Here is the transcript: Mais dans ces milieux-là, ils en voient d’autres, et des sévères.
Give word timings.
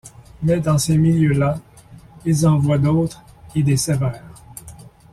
Mais 0.41 0.59
dans 0.59 0.79
ces 0.79 0.97
milieux-là, 0.97 1.59
ils 2.25 2.47
en 2.47 2.57
voient 2.57 2.79
d’autres, 2.79 3.21
et 3.53 3.61
des 3.61 3.77
sévères. 3.77 4.23